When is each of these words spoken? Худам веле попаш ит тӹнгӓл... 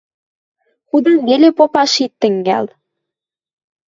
Худам 0.87 1.17
веле 1.29 1.49
попаш 1.57 1.93
ит 2.05 2.13
тӹнгӓл... 2.21 2.65